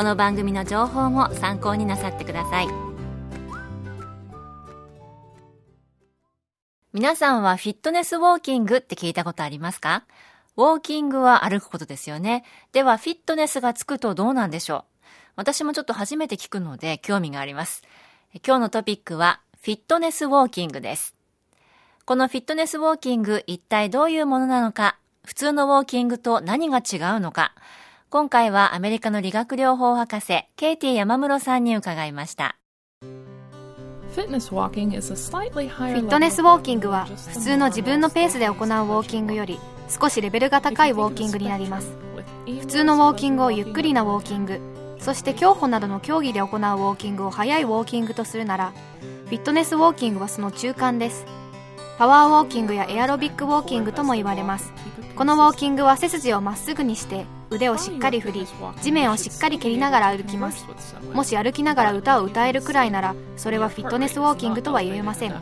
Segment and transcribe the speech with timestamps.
[0.00, 2.68] この番組の情報も参考になさってください
[6.94, 10.04] 皆さんはフィットネスウォーキングって聞いたことありますか？
[10.56, 12.44] ウォーキングは歩くことですよね。
[12.72, 15.02] では、フィットネスがつくとどうなんでしょう？
[15.36, 17.82] 私もちょっと初めて聞くので興味があります。
[18.36, 21.14] 今日のトピックは、フィットネスウォーキングです。
[22.06, 27.52] このフィットネスウォーキング、一体どういうものなのか、普通のウォーキングと何が違うのか、
[28.12, 32.56] 今回はアメリカの理学療法博士、ケイティ山室さんに伺いました。
[34.10, 34.50] フィットネス
[36.42, 41.92] ウォーキングは普通の自分のペースで行うウォーキングより少しレベルが高いウォーキングになります
[42.44, 44.60] 普通のウォーキングをゆっくりなウォーキング
[44.98, 48.72] そして競歩などの競技で行うウォーキングを速いウォーキングとするなら
[49.26, 51.24] フィットネスウォーキングはその中間です
[52.00, 54.72] パワーウォーキングやエアロビックウォーキングとも言われます。
[55.16, 58.46] このウォーキングは背筋をまっすぐにして腕をしっかり振り
[58.80, 60.64] 地面をしっかり蹴りながら歩きます。
[61.12, 65.34] もし歩きながら歌を歌えるくらいならそれはフィットネスウォーキングとは言えません。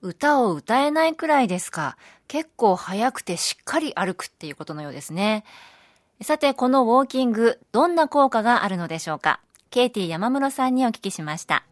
[0.00, 1.98] 歌を歌えないくらいですか？
[2.26, 5.44] 結構速くてしっかり歩くっていうことのようですね。
[6.22, 9.40] さてこのウォーキングどんな効果があるのでしょうか？
[9.68, 11.64] ケイティ山室さんにお聞きしました。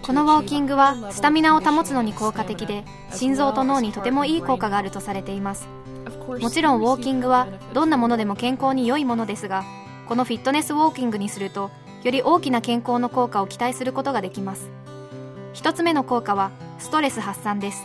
[0.00, 5.68] このウォーキングはスタミナを保つのに効果的で心臓と脳にとてもいい効果があるとされています。
[6.40, 9.62] もちろんウォーキングはどんなものでも健康に良いものですが
[10.08, 11.70] このフィットネスウォーキングにすると
[12.02, 14.68] より大きな健康の効果を期待することができます。
[15.52, 17.84] 一つ目の効果はストレス発散です。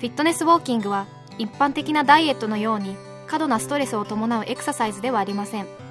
[0.00, 1.06] フィットネスウォーキングは
[1.38, 2.96] 一般的なダイエットのように
[3.28, 5.87] 過度なストレスを伴うエクササイズではありません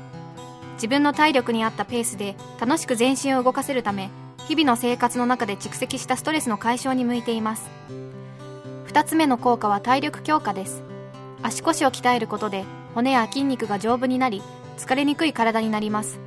[0.77, 4.09] 自分の体力に合ったペースで楽しく全身を動かせるため
[4.47, 7.67] 日々の生活の中で蓄積したストレスの解消に向いています。
[8.87, 10.83] 2つ目の効果は体力強化です。
[11.43, 12.63] 足腰を鍛えることで
[12.95, 14.41] 骨や筋肉が丈夫になり
[14.77, 16.19] 疲れにくい体になります。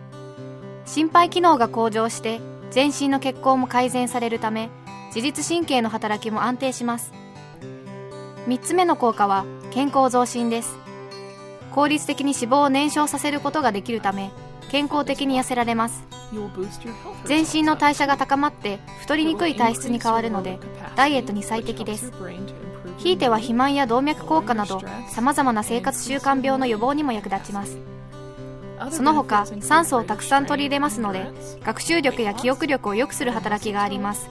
[0.85, 2.41] 心肺機能が向上して
[2.71, 4.69] 全身の血行も改善されるため
[5.15, 7.13] 自律神経の働きも安定します。
[8.47, 10.90] 3つ目の効果は健康増進です。
[11.73, 14.31] 効率的に脂肪を燃焼させることができるため
[14.71, 16.05] 健康的に痩せられます。
[17.25, 20.59] 全身の代謝が高まって太りにくい体質に変わるので
[20.95, 22.13] ダイエットに最適です。
[22.99, 27.79] ひいては肥満や動脈硬化などさまざまな生活習慣病の予防にも役立ちます。
[28.91, 31.27] その他酸素をたくさん取り入れますので
[31.63, 34.31] 学習力や記憶力を良くする働きがあります。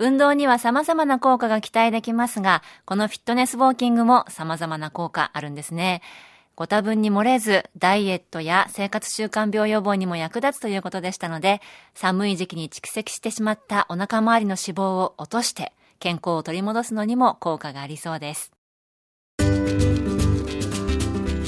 [0.00, 6.00] 運動には様々な効果が期待できますが、このフィットネスウォーキングも様々な効果あるんですね。
[6.56, 11.60] ご多分に漏れず、ダイエットや生活習慣病予防にも役立つということでしたので、
[11.94, 18.52] 寒い時期に蓄積してしまったお腹周りの脂肪を落として、健康を取り戻すのにも効果がありそうです。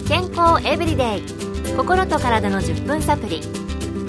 [0.09, 1.23] 健康エブリデイ
[1.75, 3.62] 心と体の10分サプリ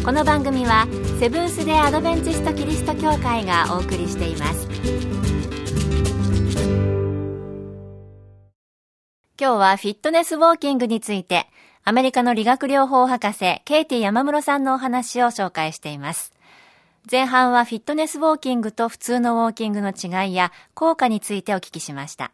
[0.05, 0.85] この番組は
[1.21, 4.67] セブンス・デ・アドベンチスト・キリスト教会がお送りしています。
[9.39, 11.47] 今日はフィットネスウォーキングについて
[11.85, 16.33] アメリカの理学療法博士ケイティ山室さんのお話を紹介しています。
[17.09, 22.33] 前半はフィットネスウォーキングと普通のウォーキングの違いや効果についてお聞きしました。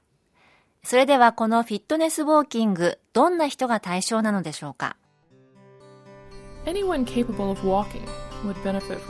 [0.84, 4.96] それではこのフィットネスウォーキングどんな人が対象なのでしょうか？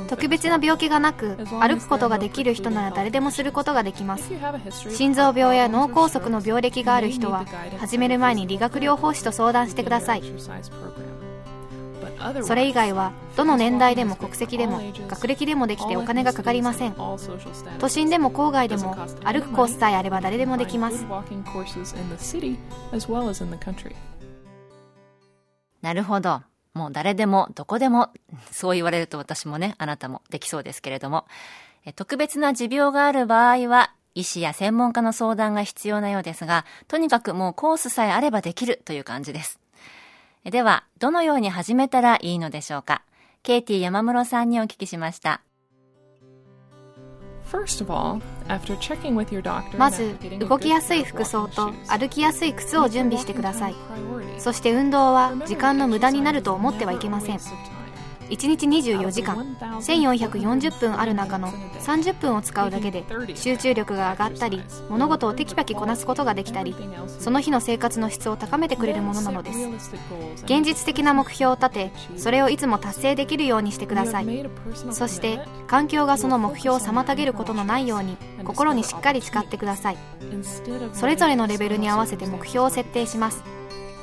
[0.07, 4.31] 特別な病気がなく歩くことができる人なら誰でもすることができます。
[4.91, 7.45] 心臓病や脳梗塞の病歴がある人は
[7.77, 10.23] 始める前に理学療法士と相談してください。
[12.41, 16.95] それ以外はどの年代でも国籍でも学歴でもできてお金がかかりません。
[17.79, 21.05] 都心でも郊外でも歩くコースさえあれば誰でもできます。
[25.81, 26.41] なるほど
[26.73, 28.09] もう誰でもどこでも
[28.51, 31.25] そう言われると私もねあなたもできそうですけれども
[31.95, 39.59] 特別な持病がある場合は医師や専門家の相談が必要なようですが、とにかくもうコースさえあればできるという感じです。
[40.43, 43.03] では、どのように始めたらいいのでしょうか？
[43.43, 45.41] ケイティ山室さんにお聞きしました。
[49.77, 53.75] まず、動きやすい服装と歩きやすい靴を準備してください。
[54.37, 57.39] そして運動は時間の無駄になると思ってはいけません。
[58.29, 59.57] 1日24時間。
[59.79, 63.03] 1440分ある中の30分を使うだけで
[63.35, 66.75] 集中力が上がったり物事をテキパキこなすことができたり
[67.19, 69.59] その日の生活の質を高めてくれるものなのです。
[70.43, 74.49] 現実的な目標を立てそれをいつも達成できるようにしてください。
[74.91, 79.97] そして環境がその目標を妨げることのないように心にしっかり誓ってください。
[80.93, 83.58] それぞれのレベルに合わせて目標を設定します。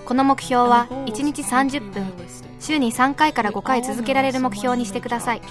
[0.06, 2.12] この目標は1日30分
[2.60, 5.42] 週に3回から5回続けられる目標にしてください。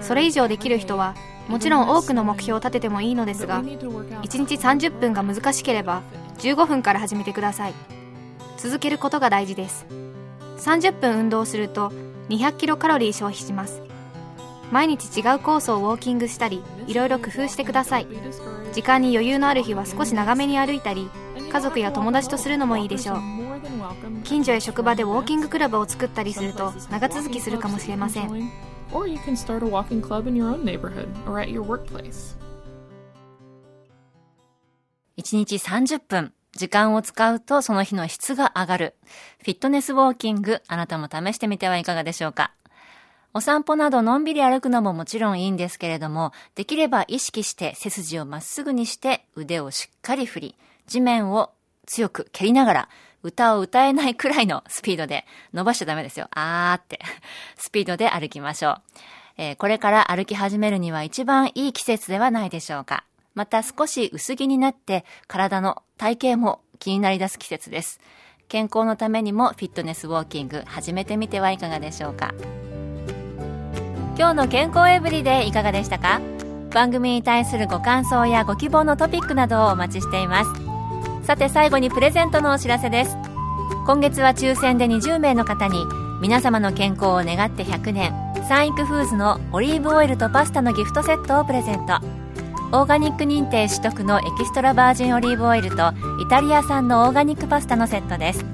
[0.00, 1.14] それ以上できる人は
[1.48, 6.02] もちろん多くの目標を立ててもいいのですが1日30分が難しければ
[6.38, 7.74] 15分から始めてください。
[8.56, 9.86] 続けることが大事です。
[10.58, 11.92] 30分運動すると
[12.30, 13.82] 200キロカロリー消費します。
[14.72, 18.08] 毎日違うコースをウォーキングしたりいろいろ工夫してください。
[18.72, 21.08] 時間に余裕のある日は少し長めに歩いたり
[21.50, 23.37] 家族や友達とするのもいいでしょう。
[24.24, 28.28] 近所や職場でウォーキングクラブを作ったりすると長続きするかもしれません。
[35.16, 38.94] 1日30分時間を使うとその日の質が上がる。
[39.42, 42.52] フィットネスウォーキングあなたも試してみてはいかがでしょうか。
[43.34, 50.56] お散歩などのんびり歩くのももちろんいいんですけれども、できれば意識して背筋をまっすぐにして腕をしっかり振り、
[50.86, 51.52] 地面を
[51.86, 52.88] 強く蹴りながら、
[53.22, 56.28] 歌を歌えないくらいのスピードで、伸ばしちゃダメですよ。
[56.32, 57.00] あーって、
[57.56, 58.82] スピードで歩きましょう。
[59.38, 63.04] えー、これから歩き始めるには一番いい季節ではないでしょうか。
[63.34, 68.00] また少し薄着になって体の体型も気になり出す季節です。
[68.48, 72.34] 健康のためにもフィットネスウォーキング始めてみてはいかがでしょうか。
[74.16, 76.20] 今日の健康エブリデイいかがでしたか？
[76.72, 80.77] 番組に対するご感想やご希望のトピックなどをお待ちしています。
[81.28, 83.14] さて最後にプレゼントのお知らせです。
[83.84, 85.84] 今月は抽選で20名の方に
[86.22, 88.14] 皆様の健康を願って100年
[88.48, 91.98] サンイクフーズのオリーブオイルとパスタのギフトセットをプレゼント。
[92.72, 98.46] オーガニック認定取得のエキストラバージンオリーブオイルとイタリア産のオーガニックパスタのセットです。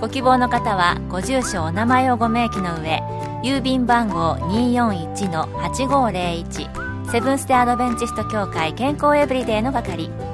[0.00, 3.02] ご希望の方はご住所お名前をご明記の上
[3.42, 10.33] 郵便番号241-8501セブンステアドベンチスト協会健康エブリデイの係。